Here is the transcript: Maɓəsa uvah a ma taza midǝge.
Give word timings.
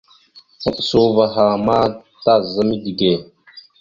Maɓəsa 0.63 0.97
uvah 1.07 1.35
a 1.43 1.45
ma 1.65 1.77
taza 2.23 2.61
midǝge. 2.69 3.11